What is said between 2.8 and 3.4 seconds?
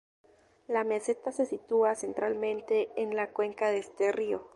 en la